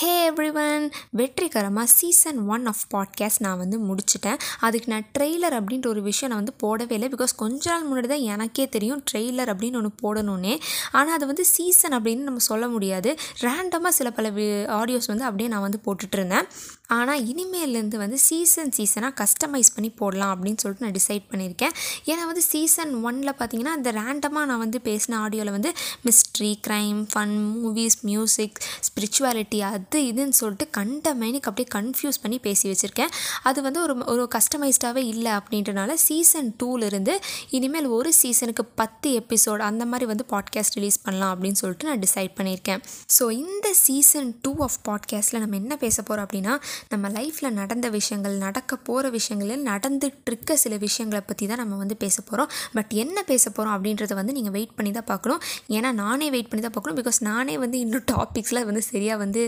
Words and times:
ஹே 0.00 0.30
everyone 0.30 0.84
வெற்றிகரமாக 1.10 1.86
season 1.86 2.38
one 2.46 2.66
of 2.66 2.84
podcast 2.94 3.38
நான் 3.38 3.58
வந்து 3.58 3.78
முடிச்சிட்டேன். 3.78 4.38
அதுக்கு 4.60 4.88
நான் 4.92 5.06
ட்ரெய்லர் 5.18 5.56
அப்படின்ற 5.58 5.86
ஒரு 5.86 6.02
விஷயம் 6.02 6.34
நான் 6.34 6.44
வந்து 6.44 6.54
போடவே 6.62 6.92
இல்லை. 6.92 7.08
பிகாஸ் 7.08 7.34
கொஞ்ச 7.36 7.70
நாள் 7.70 7.86
முன்னாடி 7.88 8.06
தான் 8.06 8.26
எனக்கே 8.34 8.68
தெரியும் 8.68 9.04
ட்ரெய்லர் 9.12 9.52
அப்படின்னு 9.52 9.80
ஒன்று 9.80 9.92
போடணுன்னே 10.04 10.60
ஆனால் 10.92 11.14
அது 11.14 11.26
வந்து 11.26 11.44
சீசன் 11.44 11.92
அப்படின்னு 11.92 12.28
நம்ம 12.30 12.38
சொல்ல 12.38 12.68
முடியாது. 12.68 13.18
ரேண்டமாக 13.40 13.88
சில 13.88 14.10
பல 14.10 14.30
ஆடியோஸ் 14.80 15.06
வந்து 15.06 15.24
அப்படியே 15.24 15.48
நான் 15.48 15.60
வந்து 15.60 15.80
போட்டுட்ருந்தேன் 15.84 16.48
ஆனால் 16.96 17.20
இனிமேலேருந்து 17.32 17.96
வந்து 17.96 18.18
சீசன் 18.18 18.72
சீசனாக 18.76 19.12
கஸ்டமைஸ் 19.20 19.70
பண்ணி 19.74 19.90
போடலாம் 19.90 20.32
அப்படின்னு 20.34 20.60
சொல்லிட்டு 20.62 20.86
நான் 20.86 20.96
டிசைட் 20.98 21.26
பண்ணியிருக்கேன். 21.30 21.74
ஏன்னா 22.10 22.24
வந்து 22.30 22.42
சீசன் 22.42 22.92
ஒனில் 23.06 23.32
பார்த்தீங்கன்னா 23.40 23.74
இந்த 23.80 23.92
ரேண்டமாக 23.92 24.44
நான் 24.50 24.62
வந்து 24.64 24.80
பேசின 24.84 25.18
ஆடியோவில் 25.24 25.50
வந்து 25.50 25.72
mystery 26.06 26.50
crime 26.68 27.00
fun 27.12 27.34
movies 27.64 27.98
music 28.02 28.58
spirituality 28.88 29.60
அது 29.70 30.00
இதுன்னு 30.10 30.36
சொல்லிட்டு 30.40 30.68
கண்ட 30.70 31.14
மைனுக்கு 31.14 31.48
அப்படியே 31.50 31.68
கன்ஃபியூஸ் 31.76 32.20
பண்ணி 32.22 32.38
பேசி 32.38 32.64
வச்சுருக்கேன். 32.70 33.12
அது 33.42 33.58
வந்து 33.62 33.82
ஒரு 33.82 33.96
ஒரு 34.06 34.28
கஸ்டமைஸ்டாகவே 34.34 35.04
இல்லை 35.14 35.32
அப்படின்றனால 35.32 35.94
சீசன் 36.06 36.50
டூலேருந்து 36.62 37.16
இனிமேல் 37.50 37.88
ஒரு 37.98 38.12
சீசனுக்கு 38.20 38.64
பத்து 38.74 39.10
எபிசோட் 39.20 39.62
அந்த 39.70 39.84
மாதிரி 39.86 40.06
வந்து 40.06 40.24
பாட்காஸ்ட் 40.34 40.76
ரிலீஸ் 40.78 41.00
பண்ணலாம் 41.02 41.32
அப்படின்னு 41.34 41.60
சொல்லிட்டு 41.62 41.88
நான் 41.88 42.04
டிசைட் 42.06 42.36
பண்ணியிருக்கேன். 42.38 42.82
ஸோ 43.18 43.30
இந்த 43.42 43.66
சீசன் 43.84 44.30
டூ 44.42 44.54
ஆஃப் 44.68 44.78
பாட்காஸ்ட்டில் 44.88 45.42
நம்ம 45.44 45.56
என்ன 45.56 45.76
பேச 45.76 45.96
போகிறோம் 46.02 46.26
அப்படின்னா 46.26 46.54
நம்ம 46.88 47.08
லைஃப்பில் 47.08 47.56
நடந்த 47.60 47.88
விஷயங்கள் 47.88 48.36
நடக்க 48.46 48.76
போகிற 48.88 49.10
விஷயங்களில் 49.18 49.64
நடந்துகிட்ருக்க 49.70 50.58
சில 50.64 50.76
விஷயங்களை 50.76 51.22
பற்றி 51.26 51.46
தான் 51.46 51.62
நம்ம 51.62 51.76
வந்து 51.76 51.96
பேச 51.96 52.16
போகிறோம் 52.22 52.50
பட் 52.72 52.92
என்ன 53.02 53.18
பேச 53.22 53.44
போகிறோம் 53.50 53.74
அப்படின்றத 53.76 54.14
வந்து 54.14 54.32
நீங்கள் 54.32 54.54
வெயிட் 54.56 54.76
பண்ணி 54.76 54.92
தான் 54.92 55.08
பார்க்கணும். 55.12 55.42
ஏன்னா 55.68 55.90
நானே 56.02 56.28
வெயிட் 56.30 56.50
பண்ணி 56.50 56.64
தான் 56.64 56.76
பார்க்கணும். 56.76 57.00
பிகாஸ் 57.02 57.20
நானே 57.22 57.56
வந்து 57.58 57.78
இன்னும் 57.78 58.06
டாபிக்ஸில் 58.12 58.64
வந்து 58.68 58.82
சரியாக 58.82 59.22
வந்து 59.24 59.42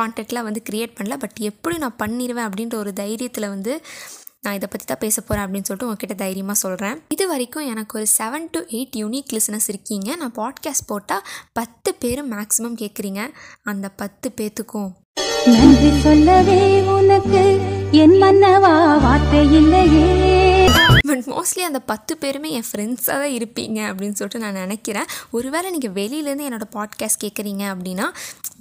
கான்டெக்ட்லாம் 0.00 0.48
வந்து 0.48 0.62
க்ரியேட் 0.70 0.96
பண்ணல. 0.98 1.16
பட் 1.16 1.38
எப்படி 1.50 1.76
நான் 1.84 2.00
பண்ணிடுவேன் 2.04 2.48
அப்படின்ற 2.48 2.76
ஒரு 2.84 2.92
தைரியத்தில் 3.02 3.52
வந்து 3.54 3.74
நான் 4.44 4.56
இதை 4.58 4.68
பற்றி 4.68 4.86
தான் 4.86 5.02
பேச 5.04 5.16
போகிறேன் 5.20 5.44
அப்படின்னு 5.44 5.68
சொல்லிட்டு 5.68 5.88
உங்ககிட்ட 5.88 6.14
தைரியமாக 6.14 6.58
சொல்கிறேன் 6.62 6.98
இது 7.08 7.24
வரைக்கும் 7.28 7.68
எனக்கு 7.72 7.96
ஒரு 7.98 8.06
seven 8.18 8.46
to 8.50 8.60
eight 8.76 8.98
unique 9.02 9.32
listeners 9.36 9.68
இருக்கீங்க. 9.68 10.08
நான் 10.16 10.34
பாட்காஸ்ட் 10.38 10.86
போட்டால் 10.86 11.24
பத்து 11.52 11.92
பேர் 11.94 12.22
மேக்ஸிமம் 12.34 12.78
கேட்குறீங்க 12.82 13.22
அந்த 13.72 13.88
பத்து 14.02 14.30
பேர்த்துக்கும் 14.40 14.90
நன்றி 15.52 16.00
சொல்லவே 16.00 16.82
உனக்கு 16.82 17.42
என் 17.90 18.16
மன்னவா 18.22 19.00
வார்த்தை 19.00 19.54
இல்லையே. 19.54 20.06
பட் 21.06 21.24
மோஸ்ட்லி 21.26 21.58
அந்த 21.58 21.80
பத்து 21.80 22.16
பேருமே 22.16 22.50
என் 22.50 22.68
ஃப்ரெண்ட்ஸாக 22.70 23.16
தான் 23.20 23.34
இருப்பீங்க 23.36 23.78
அப்படின்னு 23.90 24.18
சொல்லிட்டு 24.18 24.38
நான் 24.38 24.52
நினைக்கிறேன். 24.52 25.04
ஒருவேளை 25.30 25.70
நீங்கள் 25.70 25.96
வெளியிலேருந்து 25.98 26.46
என்னோடய 26.48 26.72
பாட்காஸ்ட் 26.74 27.22
கேட்குறீங்க 27.24 27.64
அப்படின்னா 27.74 28.06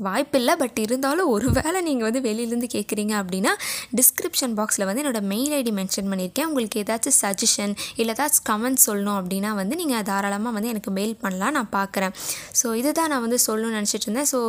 வாய்ப்பில்லை 0.05 0.53
பட் 0.61 0.79
இருந்தாலும் 0.83 1.29
ஒருவேளை 1.35 1.79
நீங்கள் 1.87 2.07
வந்து 2.07 2.21
வெளியிலேருந்து 2.27 2.69
கேட்குறீங்க 2.75 3.13
அப்படின்னா 3.21 3.51
டிஸ்கிரிப்ஷன் 3.99 4.53
பாக்ஸில் 4.59 4.85
வந்து 4.89 5.01
என்னோடய 5.03 5.29
மெயில் 5.31 5.53
ஐடி 5.59 5.73
மென்ஷன் 5.79 6.09
பண்ணியிருக்கேன். 6.11 6.49
உங்களுக்கு 6.51 6.81
ஏதாச்சும் 6.83 7.17
சஜஷன் 7.21 7.73
இல்லை 8.01 8.13
ஏதாச்சும் 8.15 8.47
கமெண்ட் 8.51 8.83
சொல்லணும் 8.87 9.17
அப்படின்னா 9.21 9.53
வந்து 9.61 9.77
நீங்கள் 9.81 10.05
தாராளமாக 10.11 10.55
வந்து 10.57 10.71
எனக்கு 10.73 10.93
மெயில் 10.99 11.15
பண்ணலாம் 11.23 11.55
நான் 11.59 11.71
பார்க்குறேன் 11.79 12.15
ஸோ 12.61 12.75
இதுதான் 12.81 13.11
நான் 13.13 13.25
வந்து 13.27 13.39
சொல்லணும்னு 13.47 13.79
நினச்சிட்டு 13.79 14.07
இருந்தேன். 14.09 14.29
ஸோ 14.33 14.41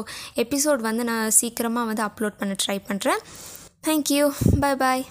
எபிசோட் 0.45 0.83
வந்து 0.89 1.05
நான் 1.13 1.35
சீக்கிரமாக 1.41 1.91
வந்து 1.93 2.05
அப்லோட் 2.09 2.39
பண்ண 2.43 2.57
ட்ரை 2.65 2.79
பண்ணுறேன் 2.91 3.23
தேங்க்யூ 3.89 4.25
பை 4.65 4.75
பாய் 4.85 5.05